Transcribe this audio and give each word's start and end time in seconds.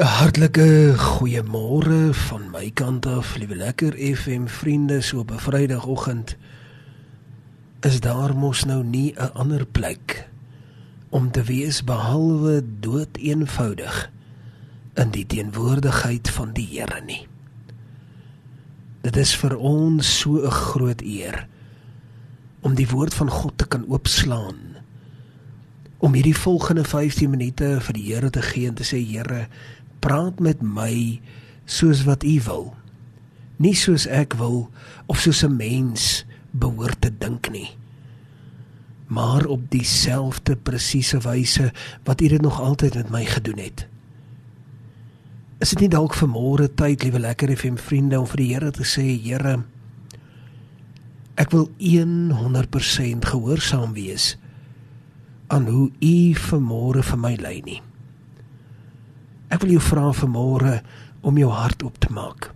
'n 0.00 0.06
Hartlike 0.06 0.94
goeiemôre 0.96 2.14
van 2.16 2.46
my 2.50 2.70
kant 2.72 3.04
af, 3.06 3.34
liewe 3.36 3.54
lekker 3.54 3.92
FM 3.92 4.46
vriende, 4.48 5.00
so 5.00 5.18
op 5.18 5.30
'n 5.30 5.38
Vrydagoggend. 5.38 6.36
Is 7.80 8.00
daar 8.00 8.36
mos 8.36 8.64
nou 8.64 8.84
nie 8.84 9.12
'n 9.12 9.32
ander 9.32 9.66
plek 9.66 10.28
om 11.08 11.30
te 11.30 11.42
wees 11.42 11.84
behalwe 11.84 12.62
dood 12.80 13.16
eenvoudig 13.16 14.10
in 14.94 15.10
die 15.10 15.26
teenwoordigheid 15.26 16.30
van 16.30 16.52
die 16.52 16.66
Here 16.70 17.04
nie. 17.04 17.26
Dit 19.00 19.16
is 19.16 19.36
vir 19.36 19.56
ons 19.56 20.18
so 20.18 20.40
'n 20.40 20.50
groot 20.50 21.02
eer 21.02 21.46
om 22.60 22.74
die 22.74 22.88
woord 22.88 23.14
van 23.14 23.30
God 23.30 23.58
te 23.58 23.66
kan 23.66 23.84
oopslaan. 23.88 24.56
Om 25.98 26.12
hierdie 26.12 26.36
volgende 26.36 26.84
15 26.84 27.30
minute 27.30 27.80
vir 27.80 27.92
die 27.92 28.14
Here 28.14 28.30
te 28.30 28.42
gee 28.42 28.66
en 28.66 28.74
te 28.74 28.84
sê 28.84 28.96
Here, 28.96 29.48
praat 30.00 30.40
met 30.40 30.62
my 30.62 31.20
soos 31.64 32.04
wat 32.08 32.24
U 32.24 32.36
wil. 32.46 32.66
Nie 33.60 33.76
soos 33.76 34.06
ek 34.08 34.34
wil 34.40 34.70
of 35.06 35.20
soos 35.20 35.44
'n 35.44 35.56
mens 35.56 36.24
behoort 36.50 37.00
te 37.00 37.10
dink 37.18 37.50
nie. 37.50 37.70
Maar 39.06 39.44
op 39.46 39.70
dieselfde 39.70 40.56
presiese 40.56 41.18
wyse 41.18 41.72
wat 42.04 42.20
U 42.20 42.28
dit 42.28 42.40
nog 42.40 42.60
altyd 42.60 42.94
met 42.94 43.10
my 43.10 43.24
gedoen 43.24 43.58
het. 43.58 43.86
Is 45.58 45.70
dit 45.70 45.80
nie 45.80 45.88
dalk 45.88 46.14
vir 46.14 46.28
môre 46.28 46.68
tyd, 46.74 47.02
liewe 47.02 47.18
lekker 47.18 47.56
FM 47.56 47.76
vriende, 47.76 48.20
om 48.20 48.26
vir 48.26 48.36
die 48.36 48.54
Here 48.54 48.70
te 48.70 48.84
sê, 48.84 49.04
Here, 49.20 49.64
ek 51.36 51.50
wil 51.50 51.68
100% 51.78 53.24
gehoorsaam 53.24 53.92
wees 53.92 54.36
aan 55.48 55.66
hoe 55.66 55.90
U 56.00 56.34
vir 56.34 56.60
môre 56.60 57.02
vir 57.02 57.18
my 57.18 57.34
lei 57.36 57.60
nie. 57.66 57.80
Ek 59.50 59.62
wil 59.62 59.76
jou 59.76 59.82
vra 59.82 60.12
vir 60.14 60.30
môre 60.30 60.74
om 61.26 61.38
jou 61.38 61.50
hart 61.50 61.82
oop 61.82 61.98
te 62.00 62.10
maak. 62.14 62.50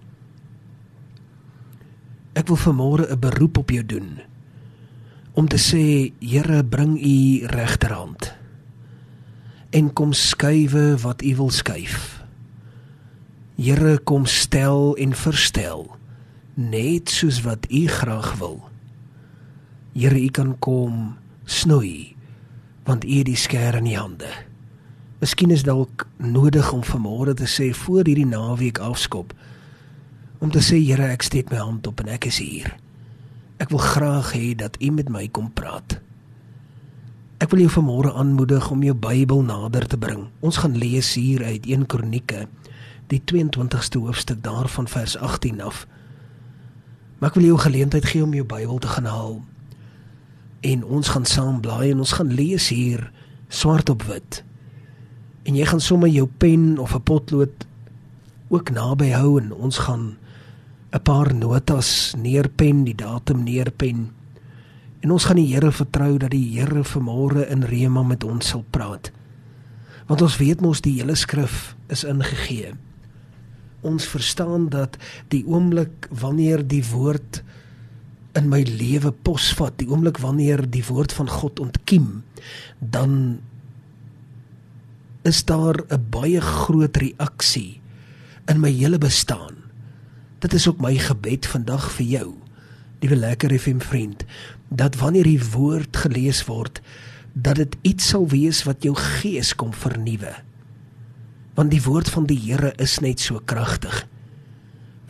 Ek 2.34 2.48
wil 2.48 2.56
vir 2.56 2.74
môre 2.74 3.04
'n 3.10 3.20
beroep 3.20 3.58
op 3.58 3.70
jou 3.70 3.82
doen 3.82 4.20
om 5.34 5.48
te 5.48 5.58
sê, 5.58 6.12
Here, 6.20 6.62
bring 6.62 6.96
U 6.96 7.46
regterhand 7.46 8.34
en 9.72 9.92
kom 9.92 10.12
skuwe 10.12 10.96
wat 11.02 11.22
U 11.22 11.36
wil 11.36 11.50
skuif. 11.50 12.22
Here 13.56 13.98
kom 13.98 14.26
stel 14.26 14.96
en 14.98 15.14
verstel 15.14 15.86
net 16.54 17.10
soos 17.10 17.40
wat 17.46 17.66
u 17.70 17.86
graag 17.86 18.34
wil. 18.38 18.62
Here 19.94 20.18
u 20.18 20.28
kan 20.28 20.58
kom 20.58 21.16
snoei 21.44 22.16
want 22.84 23.04
u 23.04 23.14
het 23.16 23.26
die 23.30 23.38
skêr 23.38 23.78
in 23.78 23.86
die 23.88 23.96
hande. 23.96 24.28
Miskien 25.22 25.50
is 25.50 25.62
dalk 25.62 26.06
nodig 26.18 26.72
om 26.72 26.82
vanmôre 26.82 27.34
te 27.38 27.46
sê 27.46 27.68
voor 27.74 28.02
hierdie 28.02 28.26
naweek 28.26 28.80
afskop 28.82 29.34
om 30.42 30.50
te 30.50 30.60
sê 30.60 30.80
Here 30.82 31.06
ek 31.14 31.22
steek 31.22 31.52
my 31.52 31.60
hand 31.62 31.86
op 31.86 32.02
en 32.02 32.10
ek 32.12 32.26
is 32.28 32.40
hier. 32.42 32.74
Ek 33.62 33.70
wil 33.70 33.80
graag 33.80 34.32
hê 34.34 34.52
dat 34.58 34.74
u 34.82 34.90
met 34.90 35.08
my 35.08 35.28
kom 35.30 35.52
praat. 35.54 36.00
Ek 37.38 37.54
wil 37.54 37.62
jou 37.62 37.70
vanmôre 37.76 38.10
aanmoedig 38.18 38.66
om 38.74 38.82
jou 38.82 38.94
Bybel 38.98 39.46
nader 39.46 39.86
te 39.86 39.98
bring. 40.00 40.26
Ons 40.42 40.58
gaan 40.64 40.74
lees 40.76 41.14
hier 41.14 41.44
uit 41.46 41.66
1 41.66 41.86
Kronieke 41.86 42.48
die 43.12 43.22
22ste 43.30 44.02
hoofstuk 44.02 44.42
daarvan 44.42 44.88
vers 44.90 45.14
18 45.16 45.62
af. 45.62 45.84
Maar 47.20 47.30
ek 47.30 47.38
wil 47.38 47.52
jou 47.52 47.58
geleentheid 47.62 48.06
gee 48.10 48.24
om 48.24 48.34
jou 48.34 48.46
Bybel 48.48 48.82
te 48.82 48.90
gaan 48.96 49.06
haal. 49.06 49.38
En 50.64 50.84
ons 50.84 51.08
gaan 51.14 51.28
saam 51.28 51.62
blaai 51.62 51.92
en 51.92 52.02
ons 52.02 52.16
gaan 52.18 52.34
lees 52.34 52.68
hier 52.74 53.06
swart 53.48 53.88
op 53.92 54.02
wit. 54.10 54.42
En 55.44 55.56
jy 55.56 55.66
gaan 55.68 55.80
sommer 55.80 56.08
jou 56.08 56.26
pen 56.26 56.78
of 56.78 56.94
'n 56.94 57.02
potlood 57.02 57.66
ook 58.48 58.70
naby 58.70 59.10
hou 59.10 59.40
en 59.40 59.52
ons 59.52 59.78
gaan 59.78 60.16
'n 60.92 61.02
paar 61.02 61.34
notas 61.34 62.14
neerpen, 62.16 62.84
die 62.84 62.94
datum 62.94 63.42
neerpen. 63.42 64.10
En 65.00 65.10
ons 65.10 65.24
gaan 65.24 65.36
die 65.36 65.54
Here 65.54 65.72
vertrou 65.72 66.18
dat 66.18 66.30
die 66.30 66.58
Here 66.58 66.84
vanmôre 66.84 67.48
in 67.48 67.62
Rema 67.62 68.02
met 68.02 68.24
ons 68.24 68.48
sal 68.48 68.64
praat. 68.70 69.10
Want 70.06 70.22
ons 70.22 70.36
weet 70.36 70.60
mos 70.60 70.80
die 70.80 71.00
hele 71.00 71.14
skrif 71.14 71.76
is 71.88 72.04
ingegee 72.04 72.72
ons 73.84 74.06
verstaan 74.08 74.68
dat 74.72 74.96
die 75.32 75.44
oomblik 75.46 76.08
wanneer 76.20 76.64
die 76.66 76.82
woord 76.88 77.42
in 78.34 78.48
my 78.50 78.64
lewe 78.66 79.12
posvat, 79.12 79.76
die 79.78 79.88
oomblik 79.90 80.18
wanneer 80.22 80.64
die 80.66 80.82
woord 80.88 81.12
van 81.14 81.28
God 81.30 81.60
ontkiem, 81.62 82.08
dan 82.78 83.38
is 85.24 85.44
daar 85.44 85.84
'n 85.88 86.06
baie 86.10 86.40
groot 86.40 86.96
reaksie 86.96 87.80
in 88.46 88.60
my 88.60 88.70
hele 88.70 88.98
bestaan. 88.98 89.56
Dit 90.38 90.52
is 90.54 90.68
ook 90.68 90.80
my 90.80 90.98
gebed 90.98 91.46
vandag 91.46 91.90
vir 91.92 92.06
jou, 92.06 92.34
liewe 93.00 93.16
lekker 93.16 93.58
FM 93.58 93.78
vriend, 93.78 94.24
dat 94.68 94.96
wanneer 94.96 95.24
die 95.24 95.50
woord 95.50 95.96
gelees 95.96 96.44
word, 96.44 96.80
dat 97.32 97.56
dit 97.56 97.76
iets 97.82 98.08
sal 98.08 98.28
wees 98.28 98.62
wat 98.62 98.82
jou 98.82 98.94
gees 98.94 99.54
kom 99.54 99.72
vernuwe 99.72 100.34
want 101.54 101.70
die 101.70 101.82
woord 101.82 102.10
van 102.10 102.26
die 102.26 102.38
Here 102.38 102.72
is 102.82 102.98
net 102.98 103.22
so 103.22 103.40
kragtig. 103.44 104.04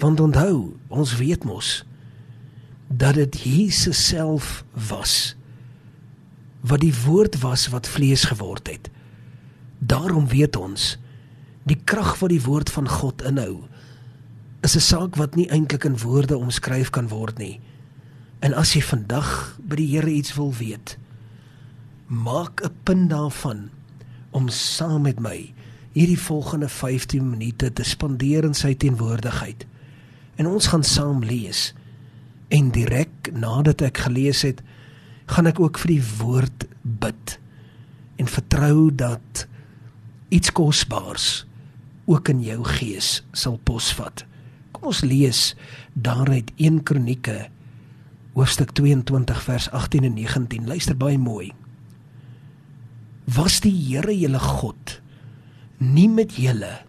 Want 0.00 0.20
onthou, 0.20 0.76
ons 0.88 1.16
weet 1.16 1.44
mos 1.44 1.82
dat 2.88 3.16
dit 3.16 3.36
Jesus 3.42 3.98
self 4.06 4.62
was 4.88 5.34
wat 6.64 6.80
die 6.84 6.92
woord 7.04 7.40
was 7.40 7.66
wat 7.72 7.88
vlees 7.88 8.26
geword 8.28 8.68
het. 8.68 8.90
Daarom 9.86 10.28
weet 10.28 10.56
ons 10.56 10.94
die 11.68 11.76
krag 11.84 12.18
wat 12.20 12.32
die 12.32 12.42
woord 12.44 12.70
van 12.72 12.88
God 12.88 13.24
inhou 13.28 13.64
is 14.64 14.76
'n 14.76 14.80
saak 14.80 15.16
wat 15.16 15.36
nie 15.36 15.48
eintlik 15.52 15.84
in 15.84 15.98
woorde 15.98 16.36
omskryf 16.36 16.90
kan 16.90 17.08
word 17.08 17.38
nie. 17.38 17.60
En 18.40 18.54
as 18.54 18.72
jy 18.72 18.82
vandag 18.82 19.58
by 19.60 19.76
die 19.76 19.90
Here 19.92 20.10
iets 20.10 20.34
wil 20.34 20.52
weet, 20.52 20.96
maak 22.06 22.64
'n 22.64 22.72
punt 22.82 23.10
daarvan 23.10 23.70
om 24.30 24.48
saam 24.48 25.02
met 25.02 25.20
my 25.20 25.52
hierdie 25.92 26.18
volgende 26.18 26.68
15 26.68 27.30
minute 27.30 27.72
te 27.72 27.82
spandeer 27.82 28.44
in 28.44 28.54
sy 28.54 28.74
teenwoordigheid. 28.74 29.66
En 30.36 30.46
ons 30.46 30.66
gaan 30.66 30.82
saam 30.82 31.22
lees. 31.22 31.74
En 32.48 32.70
direk 32.70 33.30
nadat 33.32 33.80
ek 33.80 33.98
gelees 33.98 34.42
het, 34.42 34.62
gaan 35.26 35.46
ek 35.46 35.60
ook 35.60 35.78
vir 35.78 35.88
die 35.88 36.04
woord 36.18 36.66
bid 36.82 37.38
en 38.16 38.26
vertrou 38.26 38.90
dat 38.94 39.46
iets 40.34 40.50
kosbaars 40.52 41.44
ook 42.10 42.28
in 42.28 42.40
jou 42.42 42.58
gees 42.66 43.20
sal 43.32 43.58
posvat. 43.62 44.24
Kom 44.74 44.90
ons 44.90 45.04
lees 45.06 45.52
daaruit 45.94 46.50
1 46.58 46.82
Kronieke 46.82 47.46
hoofstuk 48.34 48.74
22 48.74 49.42
vers 49.46 49.68
18 49.70 50.08
en 50.08 50.16
19. 50.18 50.66
Luister 50.66 50.98
baie 50.98 51.18
mooi. 51.18 51.52
Was 53.30 53.60
die 53.62 53.72
Here 53.72 54.12
julle 54.16 54.42
God 54.42 54.98
nie 55.78 56.08
met 56.10 56.34
julle 56.38 56.80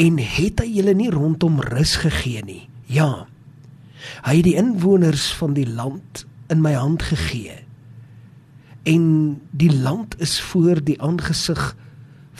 en 0.00 0.18
het 0.18 0.60
hy 0.62 0.68
julle 0.70 0.94
nie 0.98 1.10
rondom 1.14 1.60
rus 1.62 1.96
gegee 2.02 2.42
nie. 2.46 2.64
Ja. 2.90 3.26
Hy 4.26 4.36
het 4.40 4.46
die 4.46 4.58
inwoners 4.58 5.30
van 5.38 5.54
die 5.54 5.66
land 5.66 6.26
in 6.50 6.62
my 6.66 6.74
hand 6.74 7.06
gegee. 7.06 7.62
En 8.86 9.06
die 9.50 9.70
land 9.70 10.18
is 10.22 10.38
voor 10.50 10.82
die 10.82 10.98
aangesig 11.02 11.74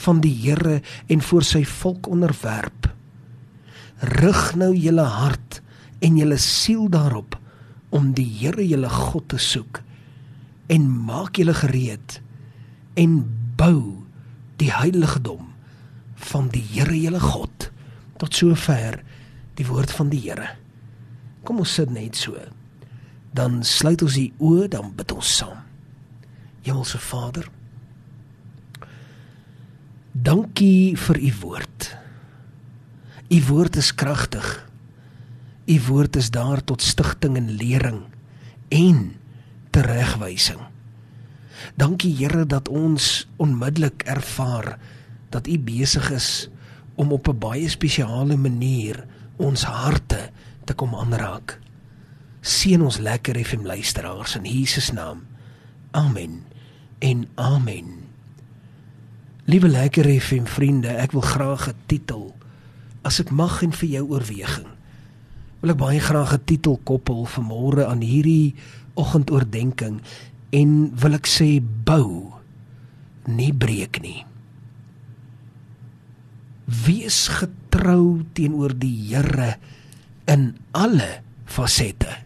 van 0.03 0.21
die 0.21 0.33
Here 0.33 0.81
en 1.07 1.21
voor 1.21 1.45
sy 1.45 1.63
volk 1.65 2.07
onderwerp. 2.11 2.89
Rig 4.21 4.41
nou 4.55 4.71
julle 4.77 5.07
hart 5.09 5.61
en 6.05 6.17
julle 6.19 6.37
siel 6.41 6.87
daarop 6.93 7.37
om 7.89 8.13
die 8.17 8.27
Here 8.39 8.65
julle 8.67 8.89
God 8.91 9.29
te 9.33 9.41
soek 9.41 9.81
en 10.73 10.87
maak 11.07 11.39
julle 11.39 11.55
gereed 11.55 12.19
en 12.99 13.21
bou 13.57 14.03
die 14.61 14.71
heiligdom 14.73 15.53
van 16.29 16.49
die 16.53 16.63
Here 16.73 16.97
julle 16.97 17.21
God. 17.21 17.69
Tot 18.17 18.33
sover 18.33 19.01
die 19.57 19.65
woord 19.67 19.93
van 19.93 20.09
die 20.13 20.21
Here. 20.21 20.55
Kom 21.45 21.61
ons 21.63 21.77
sit 21.77 21.91
net 21.93 22.17
so. 22.17 22.37
Dan 23.37 23.61
sluit 23.65 24.01
ons 24.01 24.17
die 24.17 24.31
oë, 24.41 24.67
dan 24.73 24.91
bid 24.97 25.13
ons 25.13 25.29
saam. 25.39 25.61
Hemelse 26.65 26.99
Vader, 26.99 27.45
dankie 30.21 30.97
vir 30.97 31.19
u 31.19 31.31
woord. 31.41 31.97
U 33.29 33.43
woord 33.49 33.75
is 33.75 33.93
kragtig. 33.95 34.47
U 35.67 35.81
woord 35.87 36.15
is 36.15 36.31
daar 36.31 36.63
tot 36.63 36.81
stigting 36.81 37.35
en 37.37 37.49
lering 37.59 38.01
en 38.69 39.15
teregwysing. 39.69 40.59
Dankie 41.75 42.15
Here 42.15 42.45
dat 42.45 42.69
ons 42.69 43.27
onmiddellik 43.37 44.03
ervaar 44.05 44.77
dat 45.29 45.47
u 45.47 45.59
besig 45.59 46.11
is 46.11 46.49
om 46.95 47.11
op 47.11 47.27
'n 47.27 47.37
baie 47.37 47.69
spesiale 47.69 48.37
manier 48.37 49.05
ons 49.35 49.63
harte 49.63 50.29
te 50.63 50.73
kom 50.73 50.95
aanraak. 50.95 51.59
Seën 52.41 52.81
ons 52.81 52.97
lekker 52.97 53.45
FM 53.45 53.65
luisteraars 53.65 54.35
in 54.35 54.45
Jesus 54.45 54.91
naam. 54.91 55.25
Amen. 55.91 56.43
En 56.99 57.27
amen. 57.35 58.06
Liewe 59.47 59.69
lekker 59.71 60.03
FM 60.19 60.43
vriende, 60.43 60.91
ek 60.91 61.13
wil 61.15 61.23
graag 61.23 61.69
'n 61.71 61.79
titel 61.87 62.35
as 63.07 63.23
ek 63.23 63.31
mag 63.31 63.63
en 63.63 63.71
vir 63.71 63.89
jou 63.89 64.03
oorweging. 64.11 64.67
Wil 65.63 65.71
ek 65.71 65.79
baie 65.79 66.01
graag 66.03 66.33
'n 66.35 66.43
titel 66.43 66.75
koppel 66.83 67.23
vir 67.23 67.43
môre 67.43 67.87
aan 67.87 68.03
hierdie 68.03 68.55
oggendoordenkings 68.99 70.03
en 70.51 70.91
wil 70.99 71.13
ek 71.15 71.27
sê 71.31 71.63
bou 71.63 72.35
nie 73.23 73.53
breek 73.53 74.01
nie. 74.03 74.25
Wees 76.67 77.31
getrou 77.31 78.27
teenoor 78.33 78.75
die 78.75 79.15
Here 79.15 79.55
in 80.27 80.57
alle 80.73 81.23
fasette. 81.45 82.19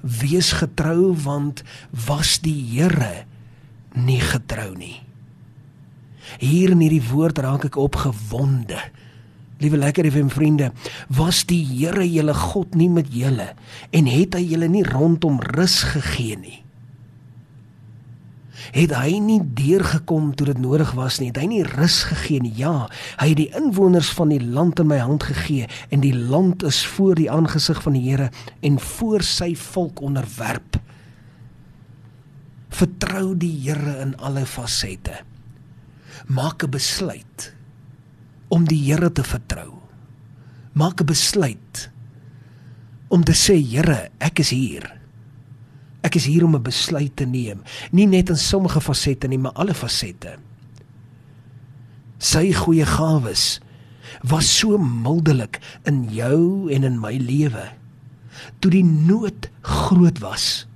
Wees 0.00 0.52
getrou 0.52 1.12
want 1.12 1.62
was 1.92 2.38
die 2.40 2.72
Here 2.72 3.26
nie 3.92 4.20
getrou 4.20 4.72
nie. 4.72 5.03
Hier 6.42 6.74
in 6.74 6.82
hierdie 6.84 7.04
woord 7.10 7.40
raak 7.44 7.68
ek 7.68 7.78
opgewonde. 7.80 8.80
Liewe 9.62 9.78
lekker 9.80 10.08
FM 10.10 10.32
vriende, 10.34 10.72
was 11.08 11.44
die 11.48 11.62
Here 11.62 12.04
julle 12.08 12.34
God 12.34 12.74
nie 12.74 12.90
met 12.90 13.12
julle 13.14 13.52
en 13.94 14.10
het 14.10 14.34
hy 14.34 14.42
julle 14.42 14.68
nie 14.68 14.84
rondom 14.86 15.38
rus 15.54 15.82
gegee 15.94 16.36
nie? 16.40 16.64
het 18.72 18.94
hy 18.96 19.18
nie 19.22 19.40
deurgekom 19.56 20.32
toe 20.38 20.48
dit 20.52 20.60
nodig 20.62 20.94
was 20.96 21.20
nie. 21.20 21.30
Het 21.32 21.42
hy 21.42 21.48
nie 21.50 21.64
rus 21.66 22.00
gegee 22.08 22.42
nie. 22.44 22.54
Ja, 22.58 22.86
hy 23.20 23.30
het 23.32 23.40
die 23.42 23.50
inwoners 23.56 24.10
van 24.16 24.32
die 24.32 24.40
land 24.42 24.80
in 24.82 24.88
my 24.90 25.00
hand 25.02 25.26
gegee 25.28 25.68
en 25.94 26.02
die 26.04 26.14
land 26.14 26.64
is 26.66 26.80
voor 26.94 27.18
die 27.18 27.30
aangesig 27.32 27.82
van 27.84 27.98
die 27.98 28.04
Here 28.08 28.30
en 28.64 28.80
voor 28.80 29.24
sy 29.26 29.52
volk 29.58 30.02
onderwerp. 30.04 30.80
Vertrou 32.74 33.34
die 33.38 33.52
Here 33.66 33.98
in 34.02 34.16
alle 34.18 34.46
fasette. 34.46 35.22
Maak 36.24 36.64
'n 36.64 36.70
besluit 36.70 37.52
om 38.48 38.64
die 38.64 38.80
Here 38.80 39.12
te 39.12 39.22
vertrou. 39.22 39.76
Maak 40.72 41.00
'n 41.00 41.06
besluit 41.06 41.90
om 43.08 43.24
te 43.24 43.32
sê 43.32 43.60
Here, 43.60 44.08
ek 44.18 44.38
is 44.38 44.50
hier. 44.50 45.00
Ek 46.00 46.16
is 46.16 46.24
hier 46.24 46.44
om 46.44 46.56
'n 46.56 46.62
besluit 46.62 47.16
te 47.16 47.26
neem, 47.26 47.60
nie 47.92 48.06
net 48.06 48.28
in 48.28 48.36
sommige 48.36 48.80
fasette 48.80 49.28
nie, 49.28 49.38
maar 49.38 49.52
alle 49.52 49.74
fasette. 49.74 50.38
Sy 52.18 52.52
goeie 52.52 52.86
gawes 52.86 53.60
was 54.22 54.58
so 54.58 54.78
mildelik 54.78 55.60
in 55.84 56.08
jou 56.08 56.72
en 56.72 56.84
in 56.84 57.00
my 57.00 57.16
lewe. 57.16 57.68
Toe 58.58 58.70
die 58.70 58.84
nood 58.84 59.50
groot 59.60 60.18
was, 60.18 60.66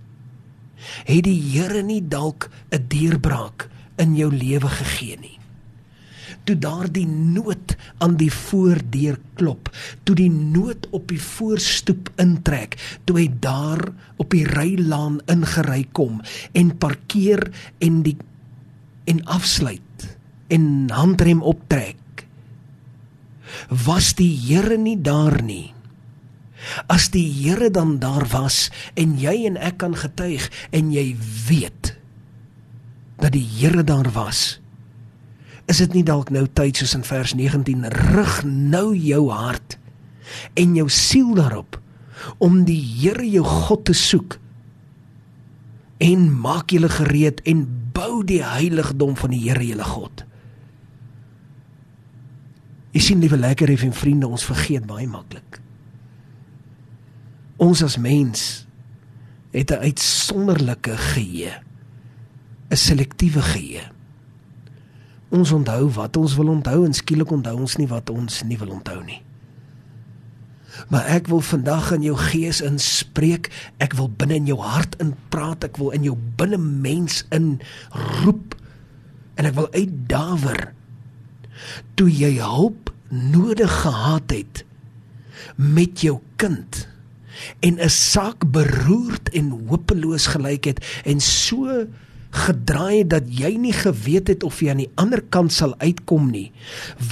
het 1.04 1.24
die 1.24 1.40
Here 1.40 1.82
nie 1.82 2.08
dalk 2.08 2.50
'n 2.70 2.84
deurbraak 2.88 3.70
in 3.96 4.14
jou 4.14 4.30
lewe 4.30 4.68
gegee 4.68 5.16
nie 5.16 5.37
toe 6.48 6.56
daardie 6.56 7.06
nood 7.06 7.74
aan 8.00 8.16
die 8.20 8.30
voordeur 8.32 9.18
klop, 9.36 9.68
toe 10.08 10.16
die 10.16 10.30
nood 10.32 10.88
op 10.96 11.10
die 11.12 11.20
voorstoep 11.20 12.08
intrek, 12.20 12.78
toe 13.04 13.18
hy 13.20 13.26
daar 13.44 13.82
op 14.16 14.32
die 14.32 14.46
rylaan 14.48 15.20
ingery 15.28 15.84
kom 15.92 16.22
en 16.56 16.72
parkeer 16.80 17.50
en 17.84 18.02
die 18.06 18.16
en 19.08 19.20
afsluit 19.24 20.04
en 20.52 20.64
handrem 20.92 21.40
optrek. 21.44 22.24
Was 23.68 24.14
die 24.16 24.32
Here 24.36 24.76
nie 24.80 24.98
daar 25.00 25.40
nie? 25.44 25.72
As 26.92 27.08
die 27.12 27.24
Here 27.24 27.70
dan 27.72 27.96
daar 28.02 28.26
was 28.32 28.68
en 28.96 29.16
jy 29.20 29.46
en 29.48 29.56
ek 29.56 29.80
kan 29.84 29.96
getuig 29.96 30.48
en 30.76 30.92
jy 30.92 31.12
weet 31.48 31.94
dat 33.18 33.32
die 33.34 33.44
Here 33.44 33.84
daar 33.84 34.12
was, 34.14 34.60
is 35.68 35.82
dit 35.84 35.98
nie 35.98 36.04
dalk 36.06 36.30
nou 36.32 36.46
tyd 36.56 36.80
soos 36.80 36.94
in 36.96 37.04
vers 37.04 37.34
19 37.36 37.84
rig 37.92 38.36
nou 38.46 38.94
jou 38.96 39.24
hart 39.28 39.76
en 40.56 40.76
jou 40.76 40.88
siel 40.92 41.34
daarop 41.36 41.76
om 42.42 42.62
die 42.68 42.80
Here 42.80 43.26
jou 43.28 43.44
God 43.44 43.84
te 43.88 43.96
soek 43.96 44.38
en 46.04 46.28
maak 46.40 46.72
julle 46.72 46.88
gereed 46.92 47.42
en 47.50 47.66
bou 47.94 48.22
die 48.26 48.40
heiligdom 48.44 49.16
van 49.18 49.34
die 49.34 49.42
Here 49.44 49.66
julle 49.66 49.86
God. 49.86 50.24
Jy 52.94 53.02
sien 53.04 53.20
liewe 53.22 53.38
lekker 53.38 53.68
hê 53.68 53.76
en 53.84 53.94
vriende 53.94 54.30
ons 54.30 54.46
vergeet 54.48 54.86
baie 54.88 55.06
maklik. 55.10 55.60
Ons 57.60 57.82
as 57.84 57.98
mens 57.98 58.64
het 59.52 59.70
'n 59.72 59.84
uitsonderlike 59.90 60.96
geheue, 60.96 61.52
'n 62.70 62.76
selektiewe 62.76 63.42
geheue 63.42 63.97
ons 65.28 65.52
onthou 65.52 65.88
wat 65.96 66.16
ons 66.16 66.34
wil 66.38 66.48
onthou 66.48 66.84
en 66.84 66.94
skielik 66.96 67.30
onthou 67.30 67.56
ons 67.60 67.76
nie 67.76 67.88
wat 67.88 68.10
ons 68.10 68.42
nie 68.48 68.58
wil 68.58 68.72
onthou 68.78 69.00
nie. 69.04 69.22
Maar 70.88 71.08
ek 71.18 71.26
wil 71.26 71.40
vandag 71.42 71.90
in 71.96 72.04
jou 72.06 72.14
gees 72.30 72.60
inspreek. 72.64 73.50
Ek 73.82 73.96
wil 73.98 74.10
binne 74.20 74.38
in 74.38 74.46
jou 74.46 74.60
hart 74.62 74.94
in 75.02 75.14
praat. 75.32 75.66
Ek 75.66 75.80
wil 75.80 75.90
in 75.96 76.06
jou 76.06 76.14
binne 76.38 76.60
mens 76.60 77.24
in 77.34 77.56
roep. 78.22 78.54
En 79.34 79.48
ek 79.48 79.56
wil 79.58 79.68
uitdawer. 79.74 80.70
Toe 81.98 82.06
jy 82.06 82.36
hulp 82.38 82.92
nodig 83.08 83.72
gehad 83.82 84.30
het 84.30 84.62
met 85.56 86.04
jou 86.04 86.18
kind 86.36 86.86
en 87.60 87.78
'n 87.78 87.90
saak 87.90 88.50
beroerd 88.50 89.30
en 89.30 89.50
hopeloos 89.68 90.26
gelyk 90.26 90.64
het 90.64 90.84
en 91.04 91.20
so 91.20 91.86
gedraai 92.34 93.06
dat 93.08 93.28
jy 93.32 93.54
nie 93.60 93.72
geweet 93.72 94.28
het 94.28 94.44
of 94.44 94.60
jy 94.60 94.72
aan 94.72 94.82
die 94.82 94.90
ander 95.00 95.22
kant 95.32 95.52
sal 95.54 95.72
uitkom 95.80 96.28
nie. 96.32 96.50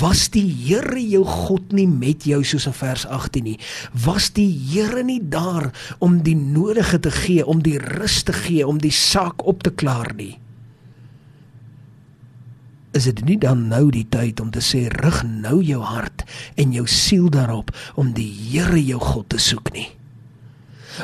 Was 0.01 0.29
die 0.35 0.45
Here 0.67 1.01
jou 1.01 1.25
God 1.25 1.73
nie 1.77 1.87
met 1.89 2.27
jou 2.29 2.43
soos 2.45 2.67
in 2.69 2.77
vers 2.77 3.07
18 3.09 3.47
nie? 3.47 3.57
Was 4.05 4.31
die 4.37 4.49
Here 4.51 5.05
nie 5.07 5.21
daar 5.21 5.71
om 6.05 6.21
die 6.27 6.37
nodige 6.37 7.01
te 7.01 7.13
gee, 7.15 7.47
om 7.47 7.63
die 7.65 7.79
rus 7.81 8.23
te 8.27 8.35
gee, 8.37 8.67
om 8.67 8.81
die 8.83 8.93
saak 8.93 9.47
op 9.47 9.65
te 9.65 9.73
klaar 9.73 10.13
nie? 10.17 10.37
Is 12.97 13.09
dit 13.09 13.25
nie 13.29 13.37
dan 13.41 13.67
nou 13.69 13.91
die 13.93 14.07
tyd 14.09 14.41
om 14.41 14.51
te 14.53 14.63
sê 14.65 14.87
rig 14.93 15.21
nou 15.29 15.61
jou 15.65 15.83
hart 15.85 16.25
en 16.57 16.73
jou 16.73 16.87
siel 16.89 17.29
daarop 17.33 17.73
om 17.97 18.13
die 18.17 18.29
Here 18.53 18.81
jou 18.81 19.01
God 19.01 19.31
te 19.33 19.41
soek 19.41 19.73
nie? 19.73 19.89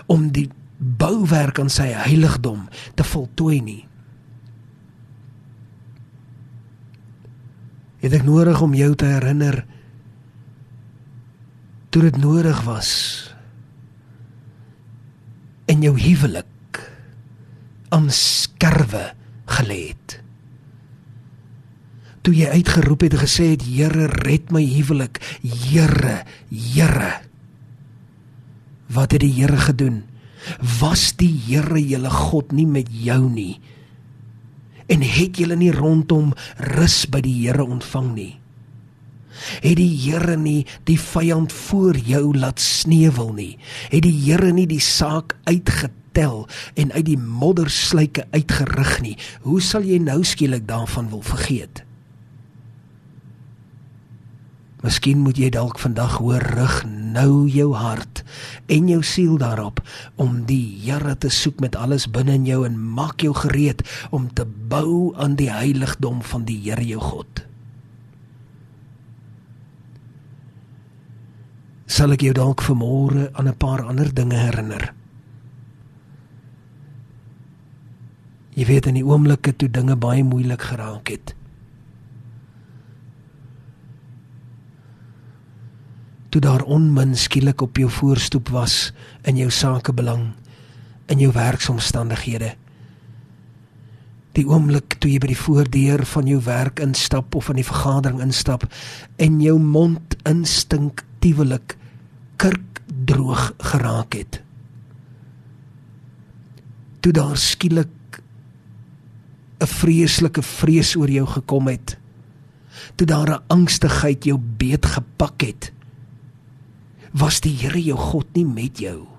Om 0.09 0.31
die 0.33 0.49
bouwerk 0.79 1.61
aan 1.61 1.71
sy 1.73 1.91
heiligdom 1.93 2.69
te 2.97 3.05
voltooi 3.05 3.61
nie? 3.61 3.83
Het 8.03 8.17
ek 8.19 8.25
nodig 8.27 8.59
om 8.65 8.75
jou 8.75 8.91
te 8.99 9.07
herinner 9.07 9.63
toe 11.93 12.03
dit 12.09 12.19
nodig 12.19 12.63
was 12.67 12.91
in 15.71 15.85
jou 15.85 15.93
huwelik 16.01 16.81
aan 17.93 18.09
skerwe 18.11 19.13
gelê 19.53 19.93
het. 19.93 20.17
Toe 22.25 22.33
jy 22.35 22.49
uitgeroep 22.55 23.05
het 23.05 23.17
en 23.19 23.23
gesê 23.23 23.51
het 23.53 23.67
Here 23.67 24.07
red 24.23 24.53
my 24.55 24.63
huwelik. 24.65 25.21
Here 25.43 26.23
Here. 26.49 27.13
Wat 28.93 29.13
het 29.13 29.25
die 29.25 29.35
Here 29.37 29.59
gedoen? 29.59 30.03
Was 30.81 31.13
die 31.21 31.33
Here 31.47 31.81
julle 31.81 32.11
God 32.11 32.55
nie 32.57 32.67
met 32.67 32.89
jou 32.91 33.27
nie 33.29 33.61
en 34.93 35.01
het 35.01 35.39
julle 35.41 35.57
nie 35.57 35.73
rondom 35.73 36.33
rus 36.77 37.03
by 37.09 37.23
die 37.25 37.35
Here 37.41 37.65
ontvang 37.65 38.13
nie? 38.17 38.33
Het 39.65 39.79
die 39.79 39.93
Here 40.05 40.37
nie 40.37 40.67
die 40.89 40.99
vyand 41.01 41.53
voor 41.53 41.97
jou 41.97 42.37
laat 42.37 42.61
sneuwel 42.61 43.33
nie? 43.39 43.55
Het 43.89 44.05
die 44.05 44.17
Here 44.27 44.53
nie 44.53 44.69
die 44.69 44.83
saak 44.85 45.37
uitgetel 45.49 46.45
en 46.77 46.93
uit 46.93 47.07
die 47.09 47.19
moddersluike 47.19 48.27
uitgerig 48.37 48.99
nie? 49.07 49.17
Hoe 49.47 49.63
sal 49.65 49.89
jy 49.89 50.03
nou 50.03 50.21
skielik 50.29 50.69
daarvan 50.69 51.09
wil 51.15 51.25
vergeet 51.25 51.87
Miskien 54.83 55.21
moet 55.23 55.39
jy 55.39 55.47
dalk 55.55 55.79
vandag 55.79 56.17
hoor 56.19 56.43
rig 56.43 56.81
nou 56.87 57.47
jou 57.47 57.69
hart 57.79 58.25
en 58.67 58.89
jou 58.91 58.99
siel 59.07 59.37
daarop 59.39 59.79
om 60.19 60.41
die 60.49 60.75
Here 60.83 61.15
te 61.15 61.31
soek 61.31 61.61
met 61.63 61.77
alles 61.79 62.09
binne 62.11 62.35
in 62.35 62.49
jou 62.49 62.65
en 62.67 62.79
maak 62.99 63.23
jou 63.23 63.31
gereed 63.37 63.85
om 64.11 64.27
te 64.35 64.43
bou 64.45 65.15
aan 65.15 65.37
die 65.39 65.53
heiligdom 65.55 66.19
van 66.27 66.47
die 66.49 66.59
Here 66.65 66.83
jou 66.83 66.99
God. 66.99 67.45
Sal 71.87 72.17
ek 72.17 72.25
jou 72.27 72.33
dalk 72.35 72.65
vanmôre 72.67 73.31
aan 73.39 73.49
'n 73.49 73.57
paar 73.59 73.85
ander 73.87 74.11
dinge 74.15 74.35
herinner? 74.35 74.95
Jy 78.53 78.67
weet 78.67 78.87
in 78.87 78.95
die 78.95 79.07
oomblikke 79.07 79.57
toe 79.57 79.71
dinge 79.71 79.97
baie 79.97 80.25
moeilik 80.25 80.63
geraak 80.63 81.09
het. 81.09 81.35
Toe 86.33 86.41
daar 86.41 86.65
onmin 86.65 87.13
skielik 87.17 87.61
op 87.61 87.77
jou 87.77 87.91
voorstoep 87.91 88.49
was 88.49 88.93
in 89.29 89.37
jou 89.37 89.51
sakebelang 89.51 90.33
in 91.13 91.21
jou 91.21 91.33
werksomstandighede 91.33 92.55
Die 94.33 94.45
oomblik 94.49 94.97
toe 94.97 95.11
jy 95.13 95.21
by 95.21 95.29
die 95.29 95.37
voordeur 95.39 96.03
van 96.09 96.29
jou 96.29 96.39
werk 96.47 96.81
instap 96.81 97.35
of 97.37 97.51
in 97.53 97.59
die 97.61 97.69
vergadering 97.69 98.23
instap 98.25 98.65
en 99.21 99.41
jou 99.45 99.59
mond 99.61 100.17
instinktiewelik 100.29 101.77
kurkdroog 102.41 103.51
geraak 103.73 104.17
het. 104.17 104.41
Toe 107.05 107.13
daar 107.13 107.37
skielik 107.37 108.23
'n 109.61 109.67
vreeslike 109.67 110.43
vrees 110.43 110.97
oor 110.97 111.11
jou 111.11 111.27
gekom 111.27 111.69
het. 111.69 111.99
Toe 112.97 113.07
daar 113.07 113.31
'n 113.31 113.45
angstigheid 113.49 114.25
jou 114.25 114.39
beet 114.39 114.87
gepak 114.87 115.41
het. 115.41 115.73
Was 117.13 117.41
die 117.45 117.53
Here 117.53 117.83
jou 117.83 117.99
God 117.99 118.27
nie 118.35 118.47
met 118.49 118.79
jou? 118.81 119.13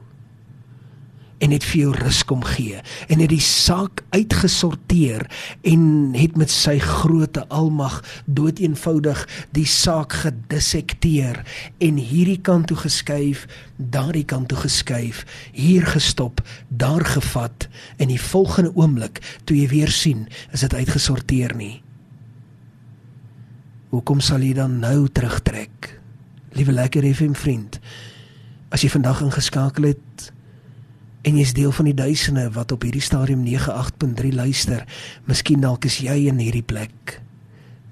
en 1.44 1.52
het 1.52 1.66
vir 1.68 1.80
jou 1.82 1.92
rus 1.98 2.22
kom 2.28 2.44
gee 2.48 2.80
en 3.12 3.20
het 3.20 3.32
die 3.32 3.44
saak 3.44 4.04
uitgesorteer 4.16 5.26
en 5.68 6.14
het 6.16 6.38
met 6.40 6.52
sy 6.54 6.78
groote 6.80 7.44
almag 7.52 8.00
doeteenvoudig 8.26 9.24
die 9.56 9.68
saak 9.68 10.16
gedissekteer 10.24 11.42
en 11.84 12.00
hierdie 12.00 12.40
kant 12.40 12.70
toe 12.72 12.78
geskuif 12.80 13.46
daardie 13.78 14.26
kant 14.30 14.52
toe 14.54 14.62
geskuif 14.64 15.24
hier 15.52 15.88
gestop 15.96 16.44
daar 16.70 17.04
gevat 17.16 17.68
en 17.98 18.14
die 18.14 18.22
volgende 18.22 18.72
oomblik 18.80 19.20
toe 19.44 19.58
jy 19.60 19.68
weer 19.74 19.92
sien 19.92 20.28
is 20.56 20.64
dit 20.64 20.78
uitgesorteer 20.80 21.58
nie 21.60 21.76
hoekom 23.92 24.24
sal 24.24 24.42
jy 24.42 24.56
dan 24.58 24.80
nou 24.80 25.10
terugtrek 25.12 25.92
liewe 26.54 26.72
lekker 26.72 27.06
FM 27.14 27.34
vriend 27.38 27.80
as 28.74 28.82
jy 28.82 28.90
vandag 28.90 29.22
ingeskakel 29.26 29.92
het 29.92 30.32
en 31.24 31.38
jy's 31.40 31.54
deel 31.56 31.72
van 31.72 31.88
die 31.88 31.96
duisende 31.98 32.48
wat 32.56 32.74
op 32.76 32.84
hierdie 32.84 33.04
stadium 33.04 33.46
98.3 33.48 34.34
luister. 34.36 34.84
Miskien 35.30 35.64
dalk 35.64 35.86
is 35.88 36.02
jy 36.04 36.18
in 36.28 36.42
hierdie 36.42 36.66
plek. 36.66 37.20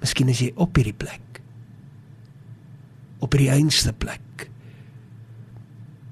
Miskien 0.02 0.28
is 0.28 0.42
jy 0.44 0.50
op 0.60 0.76
hierdie 0.76 0.96
plek. 0.96 1.40
Op 3.24 3.32
die 3.38 3.48
einste 3.54 3.94
plek. 3.96 4.48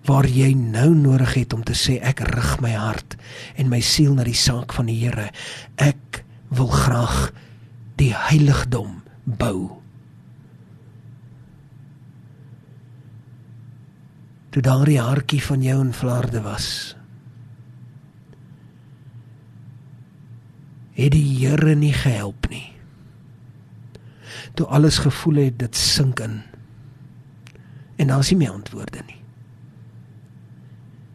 Waar 0.08 0.26
jy 0.30 0.54
nou 0.56 0.94
nodig 0.96 1.34
het 1.42 1.52
om 1.52 1.66
te 1.66 1.76
sê 1.76 1.98
ek 2.00 2.22
rig 2.30 2.54
my 2.64 2.72
hart 2.72 3.18
en 3.60 3.68
my 3.68 3.82
siel 3.84 4.16
na 4.16 4.24
die 4.24 4.38
saak 4.38 4.72
van 4.78 4.88
die 4.88 4.96
Here. 5.02 5.28
Ek 5.76 6.22
wil 6.56 6.72
graag 6.72 7.34
die 8.00 8.14
heiligdom 8.16 9.02
bou. 9.26 9.79
Toe 14.50 14.62
daardie 14.62 14.98
hartjie 14.98 15.42
van 15.42 15.62
jou 15.62 15.76
in 15.84 15.92
Vlaarde 15.94 16.40
was, 16.42 16.96
het 20.98 21.12
die 21.14 21.26
Here 21.38 21.74
nie 21.78 21.92
gehelp 21.94 22.48
nie. 22.50 22.66
Toe 24.58 24.66
alles 24.66 24.98
gevoel 25.04 25.44
het 25.46 25.58
dit 25.62 25.76
sink 25.76 26.20
in. 26.20 26.40
En 27.96 28.10
daar 28.10 28.24
is 28.24 28.32
nie 28.32 28.40
meer 28.42 28.56
antwoorde 28.56 29.04
nie. 29.06 29.20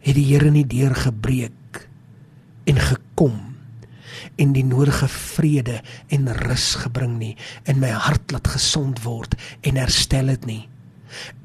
Het 0.06 0.16
die 0.16 0.24
Here 0.30 0.50
nie 0.50 0.64
deurgebreek 0.66 1.84
en 2.66 2.80
gekom 2.80 3.36
en 4.40 4.52
die 4.56 4.64
nodige 4.64 5.08
vrede 5.12 5.82
en 6.12 6.32
rus 6.40 6.72
gebring 6.80 7.18
nie 7.20 7.34
en 7.68 7.78
my 7.82 7.92
hart 7.92 8.32
laat 8.32 8.48
gesond 8.56 9.02
word 9.04 9.36
en 9.60 9.78
herstel 9.80 10.32
dit 10.32 10.48
nie. 10.48 10.62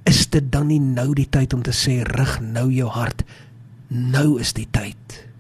Is 0.09 0.25
dit 0.33 0.51
dan 0.51 0.67
nie 0.71 0.81
nou 0.81 1.11
die 1.15 1.29
tyd 1.29 1.53
om 1.53 1.63
te 1.63 1.73
sê 1.75 2.01
rig 2.07 2.39
nou 2.41 2.69
jou 2.73 2.89
hart? 2.89 3.25
Nou 3.89 4.39
is 4.39 4.53
die 4.57 4.67
tyd. 4.71 5.31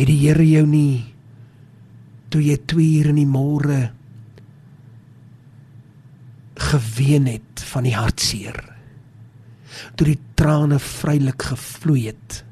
het 0.00 0.08
die 0.08 0.20
Here 0.22 0.44
jou 0.46 0.66
nie 0.68 1.06
toe 2.30 2.42
jy 2.44 2.56
2 2.70 2.84
uur 3.00 3.08
in 3.10 3.18
die 3.20 3.28
môre 3.28 3.80
geween 6.70 7.26
het 7.30 7.64
van 7.72 7.88
die 7.88 7.96
hartseer 7.96 8.60
toe 9.98 10.06
die 10.06 10.20
trane 10.38 10.78
vrylik 10.82 11.48
gevloei 11.50 12.04
het 12.06 12.42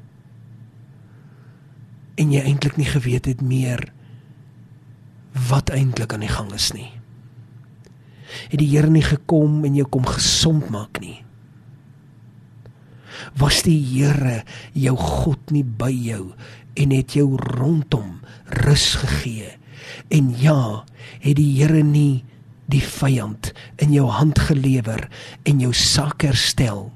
en 2.19 2.33
jy 2.35 2.43
eintlik 2.43 2.75
nie 2.79 2.89
geweet 2.89 3.29
het 3.31 3.41
meer 3.45 3.87
wat 5.49 5.71
eintlik 5.73 6.13
aan 6.13 6.25
die 6.25 6.31
gang 6.31 6.53
is 6.55 6.71
nie 6.75 6.91
het 8.49 8.59
die 8.61 8.69
Here 8.69 8.89
nie 8.89 9.05
gekom 9.05 9.63
en 9.65 9.75
jou 9.77 9.87
kom 9.89 10.05
gesond 10.07 10.69
maak 10.73 11.01
nie 11.01 11.19
was 13.39 13.63
die 13.65 13.79
Here 13.79 14.43
jou 14.73 14.95
God 14.97 15.51
nie 15.53 15.63
by 15.63 15.91
jou 15.91 16.31
en 16.79 16.93
het 16.95 17.15
jou 17.17 17.33
rondom 17.57 18.19
rus 18.63 18.93
gegee. 19.01 19.55
En 20.13 20.31
ja, 20.39 20.85
het 21.19 21.37
die 21.39 21.51
Here 21.59 21.83
nie 21.83 22.23
die 22.69 22.83
vyand 22.85 23.51
in 23.81 23.93
jou 23.95 24.07
hand 24.13 24.39
gelewer 24.49 25.07
en 25.49 25.61
jou 25.63 25.73
sak 25.73 26.23
herstel 26.27 26.89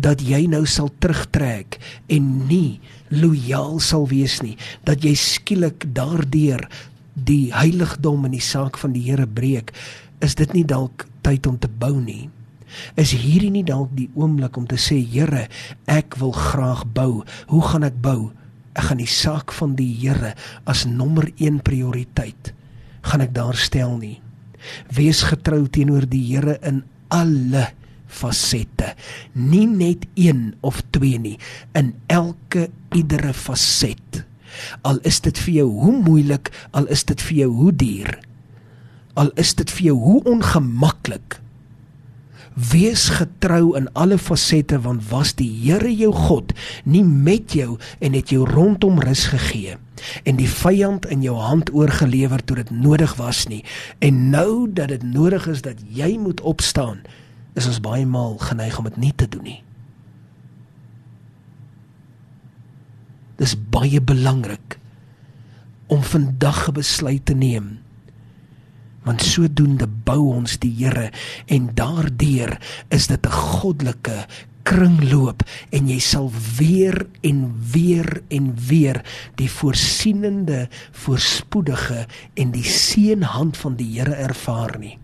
dat 0.00 0.22
jy 0.24 0.46
nou 0.48 0.62
sal 0.70 0.88
terugtrek 1.02 1.76
en 2.10 2.28
nie 2.48 2.80
lojaal 3.12 3.80
sal 3.82 4.06
wees 4.08 4.38
nie 4.40 4.54
dat 4.86 5.02
jy 5.04 5.12
skielik 5.18 5.84
daardeur 5.94 6.64
die 7.14 7.52
heiligdom 7.54 8.26
in 8.28 8.36
die 8.36 8.44
saak 8.44 8.78
van 8.80 8.94
die 8.96 9.04
Here 9.08 9.26
breek 9.26 9.72
is 10.20 10.36
dit 10.38 10.52
nie 10.54 10.64
dalk 10.64 11.06
tyd 11.24 11.46
om 11.46 11.58
te 11.58 11.68
bou 11.68 11.96
nie 12.00 12.28
is 13.00 13.10
hierdie 13.16 13.50
nie 13.50 13.66
dalk 13.66 13.90
die 13.98 14.10
oomblik 14.14 14.56
om 14.56 14.68
te 14.70 14.78
sê 14.78 15.00
Here 15.02 15.48
ek 15.90 16.18
wil 16.22 16.32
graag 16.36 16.86
bou 16.94 17.24
hoe 17.50 17.64
gaan 17.72 17.88
ek 17.88 17.98
bou 18.02 18.30
ek 18.76 18.86
gaan 18.90 19.02
die 19.02 19.10
saak 19.10 19.52
van 19.56 19.74
die 19.78 19.90
Here 19.98 20.36
as 20.70 20.86
nommer 20.86 21.26
1 21.36 21.62
prioriteit 21.66 22.54
gaan 23.06 23.24
ek 23.24 23.34
daar 23.36 23.58
stel 23.58 23.96
nie. 24.00 24.18
Wees 24.92 25.22
getrou 25.28 25.64
teenoor 25.72 26.06
die 26.08 26.22
Here 26.28 26.58
in 26.66 26.82
alle 27.10 27.70
fasette, 28.10 28.94
nie 29.38 29.66
net 29.70 30.06
een 30.18 30.50
of 30.66 30.80
twee 30.94 31.18
nie, 31.22 31.36
in 31.78 31.92
elke 32.10 32.68
iedere 32.96 33.32
faset. 33.34 34.24
Al 34.82 34.98
is 35.02 35.20
dit 35.20 35.38
vir 35.38 35.54
jou 35.54 35.68
hoe 35.82 35.94
moeilik, 36.02 36.50
al 36.70 36.86
is 36.86 37.04
dit 37.04 37.22
vir 37.28 37.36
jou 37.44 37.50
hoe 37.62 37.72
duur, 37.72 38.18
al 39.14 39.30
is 39.34 39.54
dit 39.54 39.70
vir 39.70 39.90
jou 39.90 39.96
hoe 39.98 40.22
ongemaklik, 40.24 41.40
Wees 42.54 43.08
getrou 43.14 43.76
in 43.78 43.86
alle 43.94 44.18
fasette 44.18 44.80
want 44.82 45.06
was 45.08 45.32
die 45.38 45.48
Here 45.62 45.92
jou 45.94 46.10
God 46.12 46.52
nie 46.84 47.04
met 47.04 47.54
jou 47.54 47.78
en 48.00 48.16
het 48.16 48.34
jou 48.34 48.42
rondom 48.44 48.98
rus 49.00 49.28
gegee 49.30 49.78
en 50.24 50.36
die 50.40 50.48
vyand 50.48 51.06
in 51.12 51.22
jou 51.22 51.36
hand 51.38 51.70
oorgelewer 51.76 52.42
toe 52.44 52.56
dit 52.56 52.70
nodig 52.72 53.14
was 53.20 53.44
nie. 53.52 53.62
En 54.00 54.30
nou 54.32 54.66
dat 54.72 54.88
dit 54.88 55.02
nodig 55.02 55.46
is 55.46 55.62
dat 55.62 55.80
jy 55.88 56.16
moet 56.18 56.40
opstaan 56.40 57.04
is 57.54 57.68
ons 57.68 57.80
baie 57.84 58.06
maal 58.06 58.38
geneig 58.40 58.78
om 58.78 58.88
dit 58.88 58.96
nie 58.96 59.14
te 59.14 59.28
doen 59.28 59.46
nie 59.46 59.60
Dis 63.40 63.56
baie 63.72 64.02
belangrik 64.04 64.76
om 65.88 66.02
vandag 66.04 66.68
'n 66.68 66.76
besluit 66.76 67.24
te 67.24 67.34
neem. 67.34 67.80
Want 69.02 69.22
sodoende 69.22 69.86
bou 69.88 70.34
ons 70.36 70.58
die 70.58 70.74
Here 70.76 71.10
en 71.46 71.70
daardeur 71.74 72.60
is 72.88 73.06
dit 73.06 73.26
'n 73.26 73.32
goddelike 73.32 74.26
kringloop 74.62 75.42
en 75.72 75.88
jy 75.88 75.98
sal 75.98 76.30
weer 76.58 77.06
en 77.20 77.54
weer 77.72 78.22
en 78.28 78.54
weer 78.68 79.00
die 79.34 79.50
voorsienende 79.50 80.68
voorspoedige 80.92 82.06
en 82.34 82.50
die 82.50 82.64
seënhand 82.64 83.56
van 83.56 83.76
die 83.76 83.98
Here 83.98 84.14
ervaar 84.14 84.78
nie. 84.78 84.98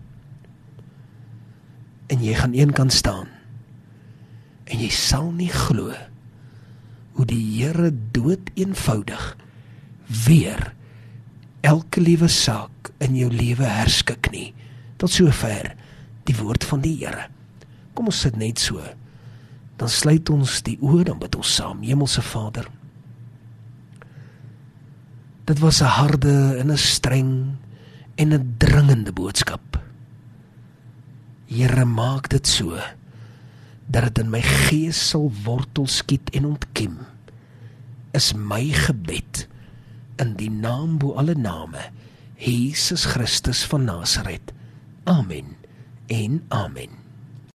En 2.07 2.23
jy 2.23 2.33
gaan 2.33 2.53
eenkant 2.53 2.93
staan 2.93 3.27
en 4.63 4.79
jy 4.79 4.89
sal 4.89 5.31
nie 5.31 5.49
glo 5.49 5.91
hoe 7.17 7.25
die 7.25 7.41
Here 7.57 7.89
dood 8.13 8.51
eenvoudig 8.53 9.33
weer 10.25 10.73
elke 11.65 12.01
liewe 12.01 12.29
saak 12.31 12.91
in 13.03 13.17
jou 13.17 13.29
lewe 13.33 13.65
herskik 13.65 14.29
nie. 14.31 14.53
Tot 15.01 15.11
sover 15.11 15.73
die 16.29 16.35
woord 16.37 16.63
van 16.69 16.83
die 16.85 16.95
Here. 17.01 17.27
Kom 17.97 18.11
ons 18.11 18.21
sit 18.21 18.37
net 18.37 18.61
so. 18.61 18.81
Dan 19.77 19.89
sluit 19.89 20.29
ons 20.33 20.61
die 20.65 20.77
oë 20.81 21.07
dan 21.09 21.19
bid 21.21 21.35
ons 21.37 21.55
saam. 21.59 21.81
Hemelse 21.85 22.21
Vader. 22.21 22.69
Dit 25.47 25.59
was 25.59 25.81
'n 25.81 25.95
harde 25.97 26.57
en 26.59 26.71
'n 26.71 26.77
streng 26.77 27.57
en 28.15 28.33
'n 28.33 28.55
dringende 28.57 29.11
boodskap. 29.11 29.81
Here 31.47 31.85
maak 31.85 32.29
dit 32.29 32.47
so 32.47 32.77
dat 33.87 34.09
dit 34.09 34.23
in 34.23 34.31
my 34.31 34.41
gees 34.41 34.99
sal 35.09 35.31
wortel 35.43 35.87
skiet 35.87 36.29
en 36.35 36.45
ontkiem. 36.45 36.99
Is 38.17 38.33
my 38.33 38.67
gebed 38.75 39.47
in 40.21 40.35
die 40.39 40.51
naam 40.51 40.97
bo 40.97 41.13
alle 41.19 41.35
name 41.37 41.89
Jesus 42.37 43.05
Christus 43.09 43.63
van 43.65 43.83
Nasaret. 43.83 44.53
Amen. 45.03 45.55
En 46.07 46.43
amen. 46.47 47.06